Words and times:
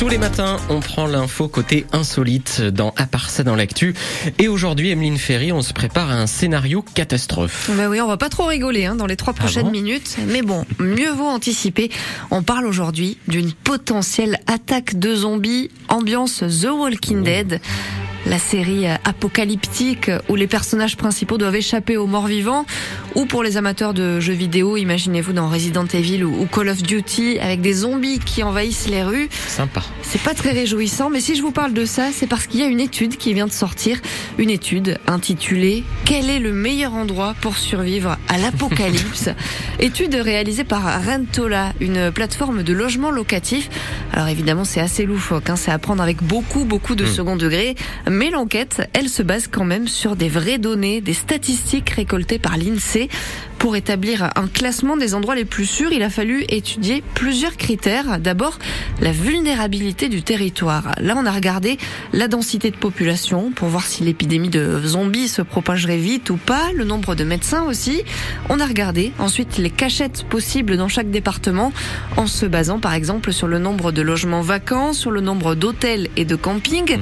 Tous 0.00 0.08
les 0.08 0.16
matins, 0.16 0.56
on 0.70 0.80
prend 0.80 1.06
l'info 1.06 1.46
côté 1.46 1.84
insolite 1.92 2.62
dans 2.62 2.94
À 2.96 3.04
part 3.04 3.28
ça 3.28 3.44
dans 3.44 3.54
l'actu. 3.54 3.94
Et 4.38 4.48
aujourd'hui, 4.48 4.88
Emeline 4.88 5.18
Ferry, 5.18 5.52
on 5.52 5.60
se 5.60 5.74
prépare 5.74 6.10
à 6.10 6.14
un 6.14 6.26
scénario 6.26 6.82
catastrophe. 6.94 7.70
Bah 7.76 7.90
oui, 7.90 8.00
on 8.00 8.06
va 8.06 8.16
pas 8.16 8.30
trop 8.30 8.46
rigoler 8.46 8.86
hein, 8.86 8.94
dans 8.94 9.04
les 9.04 9.16
trois 9.16 9.34
prochaines 9.34 9.66
bon 9.66 9.72
minutes. 9.72 10.16
Mais 10.28 10.40
bon, 10.40 10.64
mieux 10.78 11.10
vaut 11.10 11.26
anticiper. 11.26 11.90
On 12.30 12.42
parle 12.42 12.64
aujourd'hui 12.64 13.18
d'une 13.28 13.52
potentielle 13.52 14.38
attaque 14.46 14.98
de 14.98 15.14
zombies, 15.14 15.70
ambiance 15.88 16.44
The 16.48 16.70
Walking 16.70 17.22
Dead. 17.22 17.60
La 18.26 18.38
série 18.38 18.86
apocalyptique 19.04 20.10
où 20.28 20.36
les 20.36 20.46
personnages 20.46 20.96
principaux 20.96 21.38
doivent 21.38 21.56
échapper 21.56 21.96
aux 21.96 22.06
morts 22.06 22.26
vivants 22.26 22.66
ou 23.14 23.24
pour 23.24 23.42
les 23.42 23.56
amateurs 23.56 23.94
de 23.94 24.20
jeux 24.20 24.34
vidéo, 24.34 24.76
imaginez-vous 24.76 25.32
dans 25.32 25.48
Resident 25.48 25.86
Evil 25.86 26.24
ou 26.24 26.46
Call 26.46 26.68
of 26.68 26.82
Duty 26.82 27.38
avec 27.40 27.60
des 27.60 27.72
zombies 27.72 28.18
qui 28.18 28.42
envahissent 28.42 28.88
les 28.88 29.02
rues. 29.02 29.28
Sympa. 29.48 29.82
C'est 30.02 30.22
pas 30.22 30.34
très 30.34 30.50
réjouissant, 30.50 31.10
mais 31.10 31.20
si 31.20 31.34
je 31.34 31.42
vous 31.42 31.50
parle 31.50 31.72
de 31.72 31.84
ça, 31.84 32.08
c'est 32.12 32.26
parce 32.26 32.46
qu'il 32.46 32.60
y 32.60 32.62
a 32.62 32.66
une 32.66 32.80
étude 32.80 33.16
qui 33.16 33.32
vient 33.32 33.46
de 33.46 33.52
sortir, 33.52 33.98
une 34.38 34.50
étude 34.50 34.98
intitulée 35.06 35.84
Quel 36.04 36.30
est 36.30 36.38
le 36.38 36.52
meilleur 36.52 36.94
endroit 36.94 37.34
pour 37.40 37.56
survivre 37.56 38.16
à 38.28 38.38
l'apocalypse? 38.38 39.30
Étude 39.78 40.14
réalisée 40.14 40.64
par 40.64 40.82
Rentola, 41.04 41.72
une 41.80 42.12
plateforme 42.12 42.62
de 42.62 42.72
logement 42.72 43.10
locatif. 43.10 43.70
Alors 44.12 44.28
évidemment, 44.28 44.64
c'est 44.64 44.80
assez 44.80 45.06
loufoque, 45.06 45.50
hein, 45.50 45.56
c'est 45.56 45.70
à 45.70 45.78
prendre 45.78 46.02
avec 46.02 46.22
beaucoup, 46.22 46.64
beaucoup 46.64 46.94
de 46.94 47.06
second 47.06 47.36
degré, 47.36 47.76
mais 48.10 48.30
l'enquête, 48.30 48.88
elle 48.92 49.08
se 49.08 49.22
base 49.22 49.46
quand 49.46 49.64
même 49.64 49.86
sur 49.86 50.16
des 50.16 50.28
vraies 50.28 50.58
données, 50.58 51.00
des 51.00 51.14
statistiques 51.14 51.90
récoltées 51.90 52.38
par 52.38 52.56
l'INSEE. 52.56 53.08
Pour 53.60 53.76
établir 53.76 54.30
un 54.36 54.48
classement 54.48 54.96
des 54.96 55.14
endroits 55.14 55.34
les 55.34 55.44
plus 55.44 55.66
sûrs, 55.66 55.92
il 55.92 56.02
a 56.02 56.08
fallu 56.08 56.46
étudier 56.48 57.04
plusieurs 57.14 57.58
critères. 57.58 58.18
D'abord, 58.18 58.58
la 59.02 59.12
vulnérabilité 59.12 60.08
du 60.08 60.22
territoire. 60.22 60.92
Là, 60.98 61.14
on 61.18 61.26
a 61.26 61.30
regardé 61.30 61.76
la 62.14 62.26
densité 62.26 62.70
de 62.70 62.76
population 62.76 63.52
pour 63.52 63.68
voir 63.68 63.84
si 63.84 64.02
l'épidémie 64.02 64.48
de 64.48 64.80
zombies 64.82 65.28
se 65.28 65.42
propagerait 65.42 65.98
vite 65.98 66.30
ou 66.30 66.38
pas, 66.38 66.72
le 66.74 66.84
nombre 66.84 67.14
de 67.14 67.22
médecins 67.22 67.64
aussi. 67.64 68.02
On 68.48 68.60
a 68.60 68.66
regardé 68.66 69.12
ensuite 69.18 69.58
les 69.58 69.68
cachettes 69.68 70.24
possibles 70.24 70.78
dans 70.78 70.88
chaque 70.88 71.10
département 71.10 71.70
en 72.16 72.26
se 72.26 72.46
basant 72.46 72.80
par 72.80 72.94
exemple 72.94 73.30
sur 73.30 73.46
le 73.46 73.58
nombre 73.58 73.92
de 73.92 74.00
logements 74.00 74.40
vacants, 74.40 74.94
sur 74.94 75.10
le 75.10 75.20
nombre 75.20 75.54
d'hôtels 75.54 76.08
et 76.16 76.24
de 76.24 76.34
campings. 76.34 76.98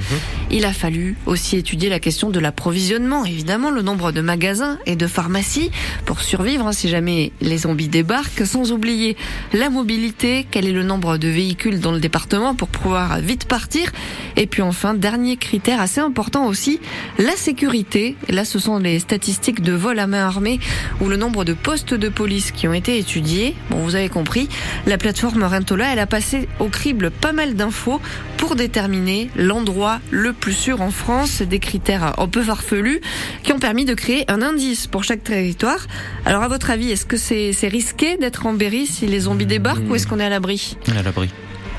Il 0.51 0.65
a 0.65 0.73
fallu 0.73 1.15
aussi 1.27 1.57
étudier 1.57 1.91
la 1.91 2.01
question 2.01 2.31
de 2.31 2.41
l'approvisionnement, 2.41 3.27
évidemment, 3.27 3.71
le 3.71 3.83
nombre 3.83 4.13
de 4.13 4.23
magasins 4.23 4.79
et 4.87 4.97
de 4.97 5.07
pharmacies 5.07 5.71
pour 6.07 6.23
survivre 6.23 6.67
hein, 6.67 6.73
si 6.73 6.89
jamais 6.89 7.33
les 7.43 7.59
zombies 7.59 7.89
débarquent, 7.89 8.47
sans 8.47 8.73
oublier 8.73 9.15
la 9.53 9.69
mobilité, 9.69 10.47
quel 10.51 10.67
est 10.67 10.73
le 10.73 10.85
nombre 10.85 11.19
de 11.19 11.29
véhicules 11.29 11.81
dans 11.81 11.93
le 11.93 12.01
département 12.01 12.55
pour 12.55 12.69
pouvoir 12.69 13.19
vite 13.19 13.45
partir. 13.45 13.93
Et 14.37 14.47
puis 14.47 14.63
enfin, 14.63 14.95
dernier 14.95 15.37
critère 15.37 15.83
assez 15.83 16.01
important 16.01 16.47
aussi, 16.47 16.81
la 17.19 17.37
sécurité. 17.37 18.17
Là, 18.31 18.47
ce 18.47 18.59
sont 18.59 18.79
les 18.79 19.01
statistiques 19.01 19.61
de 19.61 19.73
vol 19.73 19.99
à 19.99 20.07
main 20.07 20.27
armée 20.27 20.61
ou 21.03 21.09
le 21.09 21.19
nombre 21.19 21.45
de 21.45 21.53
postes 21.53 21.93
de 21.93 22.09
police 22.09 22.53
qui 22.53 22.67
ont 22.67 22.73
été 22.73 22.97
étudiés. 22.97 23.55
Bon, 23.69 23.83
vous 23.83 23.97
avez 23.97 24.09
compris, 24.09 24.49
la 24.87 24.97
plateforme 24.97 25.43
Rentola, 25.43 25.93
elle 25.93 25.99
a 25.99 26.07
passé 26.07 26.49
au 26.59 26.69
crible 26.69 27.11
pas 27.11 27.33
mal 27.33 27.55
d'infos 27.55 28.01
pour 28.39 28.57
déterminer 28.57 29.29
l'endroit 29.37 30.01
le 30.11 30.33
plus 30.41 30.53
sûr 30.53 30.81
en 30.81 30.91
France, 30.91 31.42
des 31.42 31.58
critères 31.58 32.19
un 32.19 32.28
peu 32.28 32.42
farfelus 32.42 33.00
qui 33.42 33.53
ont 33.53 33.58
permis 33.58 33.84
de 33.84 33.94
créer 33.94 34.25
un 34.31 34.42
indice 34.42 34.86
pour 34.86 35.05
chaque 35.05 35.22
territoire. 35.22 35.86
Alors 36.25 36.42
à 36.42 36.48
votre 36.48 36.70
avis, 36.70 36.91
est-ce 36.91 37.06
que 37.06 37.17
c'est 37.17 37.69
risqué 37.69 38.17
d'être 38.17 38.47
en 38.47 38.53
Berry 38.53 38.86
si 38.86 39.06
les 39.06 39.20
zombies 39.20 39.47
débarquent 39.47 39.89
ou 39.89 39.94
est-ce 39.94 40.06
qu'on 40.06 40.20
est 40.20 40.25
à 40.25 40.28
l'abri? 40.28 40.77
À 40.97 41.03
l'abri. 41.03 41.28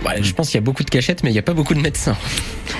Ouais, 0.06 0.24
je 0.24 0.34
pense 0.34 0.48
qu'il 0.48 0.56
y 0.56 0.64
a 0.64 0.66
beaucoup 0.66 0.84
de 0.84 0.90
cachettes, 0.90 1.24
mais 1.24 1.30
il 1.30 1.34
n'y 1.34 1.40
a 1.40 1.44
pas 1.44 1.54
beaucoup 1.54 1.74
de 1.74 1.82
médecins. 1.82 2.16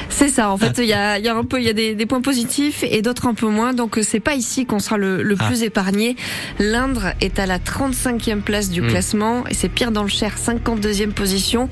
C'est 0.10 0.28
ça. 0.30 0.50
En 0.52 0.58
fait, 0.58 0.78
il 0.80 0.86
y 0.86 0.94
a, 0.94 1.18
y 1.20 1.28
a 1.28 1.36
un 1.36 1.44
peu, 1.44 1.60
il 1.60 1.66
y 1.66 1.70
a 1.70 1.74
des, 1.74 1.96
des 1.96 2.06
points 2.06 2.22
positifs 2.22 2.84
et 2.84 3.02
d'autres 3.02 3.28
un 3.28 3.34
peu 3.34 3.48
moins. 3.48 3.74
Donc, 3.74 3.98
euh, 3.98 4.02
c'est 4.04 4.20
pas 4.20 4.36
ici 4.36 4.66
qu'on 4.66 4.80
sera 4.80 4.98
le, 4.98 5.22
le 5.24 5.36
plus 5.36 5.64
épargné. 5.64 6.16
L'Indre 6.60 7.14
est 7.22 7.40
à 7.40 7.46
la 7.46 7.58
35e 7.60 8.42
place 8.42 8.70
du 8.70 8.82
Mm. 8.82 8.88
classement 8.88 9.44
et 9.50 9.54
c'est 9.54 9.70
pire 9.70 9.92
dans 9.92 10.04
le 10.04 10.10
Cher, 10.10 10.36
52e 10.38 11.12
position. 11.12 11.70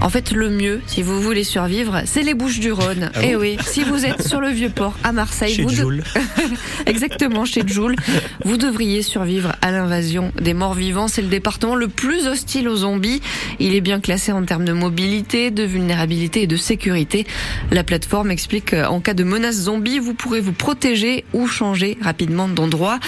En 0.00 0.08
fait, 0.10 0.32
le 0.32 0.50
mieux, 0.50 0.80
si 0.86 1.02
vous 1.02 1.20
voulez 1.22 1.44
survivre, 1.44 2.02
c'est 2.04 2.22
les 2.22 2.34
Bouches 2.34 2.60
du 2.60 2.70
Rhône. 2.72 3.10
Ah 3.14 3.22
et 3.24 3.34
bon 3.34 3.40
oui, 3.40 3.56
si 3.66 3.82
vous 3.82 4.04
êtes 4.04 4.26
sur 4.26 4.40
le 4.40 4.48
Vieux-Port 4.50 4.94
à 5.04 5.12
Marseille, 5.12 5.54
Chez 5.54 5.62
vous 5.62 5.70
de-. 5.70 6.02
Exactement, 6.86 7.44
chez 7.44 7.62
Joule. 7.66 7.96
Vous 8.44 8.56
devriez 8.56 9.02
survivre 9.02 9.52
à 9.66 9.72
l'invasion 9.72 10.32
des 10.40 10.54
morts 10.54 10.74
vivants. 10.74 11.08
C'est 11.08 11.22
le 11.22 11.28
département 11.28 11.74
le 11.74 11.88
plus 11.88 12.28
hostile 12.28 12.68
aux 12.68 12.76
zombies. 12.76 13.20
Il 13.58 13.74
est 13.74 13.80
bien 13.80 14.00
classé 14.00 14.30
en 14.30 14.44
termes 14.44 14.64
de 14.64 14.72
mobilité, 14.72 15.50
de 15.50 15.64
vulnérabilité 15.64 16.42
et 16.42 16.46
de 16.46 16.56
sécurité. 16.56 17.26
La 17.72 17.82
plateforme 17.82 18.30
explique 18.30 18.70
qu'en 18.70 19.00
cas 19.00 19.14
de 19.14 19.24
menace 19.24 19.56
zombie, 19.56 19.98
vous 19.98 20.14
pourrez 20.14 20.40
vous 20.40 20.52
protéger 20.52 21.24
ou 21.32 21.48
changer 21.48 21.98
rapidement 22.00 22.48
d'endroit. 22.48 23.00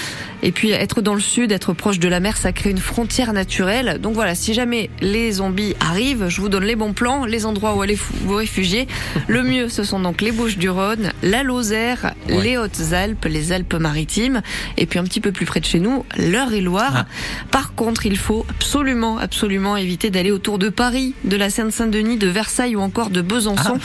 Et 0.42 0.52
puis 0.52 0.70
être 0.70 1.00
dans 1.02 1.14
le 1.14 1.20
sud, 1.20 1.50
être 1.52 1.72
proche 1.72 1.98
de 1.98 2.08
la 2.08 2.20
mer, 2.20 2.36
ça 2.36 2.52
crée 2.52 2.70
une 2.70 2.78
frontière 2.78 3.32
naturelle. 3.32 3.98
Donc 4.00 4.14
voilà, 4.14 4.34
si 4.34 4.54
jamais 4.54 4.88
les 5.00 5.32
zombies 5.32 5.74
arrivent, 5.80 6.28
je 6.28 6.40
vous 6.40 6.48
donne 6.48 6.64
les 6.64 6.76
bons 6.76 6.92
plans, 6.92 7.24
les 7.24 7.44
endroits 7.46 7.74
où 7.74 7.82
aller 7.82 7.98
vous 8.22 8.34
réfugier. 8.36 8.86
Le 9.28 9.42
mieux, 9.42 9.68
ce 9.68 9.82
sont 9.84 9.98
donc 10.00 10.20
les 10.20 10.32
Bouches-du-Rhône, 10.32 11.12
la 11.22 11.42
Lozère, 11.42 12.12
Ouais. 12.28 12.42
les 12.42 12.56
Hautes-Alpes, 12.58 13.24
les 13.24 13.52
Alpes-Maritimes, 13.52 14.42
et 14.76 14.86
puis 14.86 14.98
un 14.98 15.04
petit 15.04 15.20
peu 15.20 15.32
plus 15.32 15.46
près 15.46 15.60
de 15.60 15.64
chez 15.64 15.80
nous, 15.80 16.04
l'Eure-et-Loire. 16.16 16.92
Ah. 16.94 17.06
Par 17.50 17.74
contre, 17.74 18.06
il 18.06 18.16
faut 18.16 18.44
absolument, 18.50 19.18
absolument 19.18 19.76
éviter 19.76 20.10
d'aller 20.10 20.30
autour 20.30 20.58
de 20.58 20.68
Paris, 20.68 21.14
de 21.24 21.36
la 21.36 21.50
Seine-Saint-Denis, 21.50 22.16
de 22.18 22.28
Versailles 22.28 22.76
ou 22.76 22.80
encore 22.80 23.10
de 23.10 23.22
Besançon, 23.22 23.78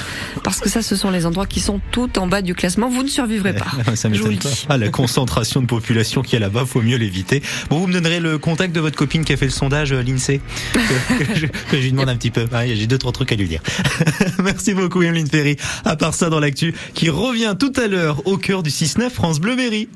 parce 0.44 0.60
que 0.60 0.70
ça, 0.70 0.82
ce 0.82 0.96
sont 0.96 1.10
les 1.10 1.26
endroits 1.26 1.46
qui 1.46 1.60
sont 1.62 1.80
tout 1.92 2.20
en 2.20 2.28
bas 2.28 2.42
du 2.42 2.54
classement. 2.56 2.90
Vous 2.90 3.04
ne 3.04 3.08
survivrez 3.08 3.54
pas. 3.54 3.72
Ça 3.96 4.10
Je 4.12 4.22
vous 4.22 4.30
le 4.30 4.36
dis. 4.36 4.66
Ah, 4.70 4.78
la 4.78 4.90
concentration 4.90 5.62
de 5.62 5.66
population 5.68 6.22
qu'il 6.22 6.34
y 6.40 6.43
a 6.43 6.43
là-bas, 6.44 6.66
faut 6.66 6.82
mieux 6.82 6.98
l'éviter. 6.98 7.42
Bon, 7.70 7.80
vous 7.80 7.88
me 7.88 7.94
donnerez 7.94 8.20
le 8.20 8.38
contact 8.38 8.76
de 8.76 8.80
votre 8.82 8.98
copine 8.98 9.24
qui 9.24 9.34
a 9.34 9.38
fait 9.38 9.46
le 9.46 9.52
sondage, 9.52 9.94
euh, 9.94 10.04
l'INSEE, 10.04 10.42
que, 10.74 11.24
que 11.34 11.40
je, 11.40 11.46
que 11.48 11.78
je 11.78 11.78
lui 11.78 11.92
demande 11.92 12.10
un 12.10 12.18
petit 12.18 12.32
peu. 12.32 12.46
Ouais, 12.52 12.76
J'ai 12.76 12.88
deux, 12.88 12.98
trois 12.98 13.14
trucs 13.14 13.32
à 13.32 13.36
lui 13.36 13.48
dire. 13.48 13.62
Merci 14.44 14.74
beaucoup, 14.74 15.02
Emeline 15.02 15.30
Ferry. 15.30 15.56
À 15.86 15.96
part 15.96 16.14
ça, 16.14 16.30
dans 16.30 16.40
l'actu, 16.40 16.76
qui 16.94 17.10
revient 17.10 17.56
tout 17.58 17.74
à 17.78 17.88
l'heure 17.88 18.28
au 18.28 18.38
cœur 18.38 18.62
du 18.62 18.70
6-9 18.70 19.10
France 19.10 19.40
Bleu 19.40 19.56
Berry. 19.56 19.88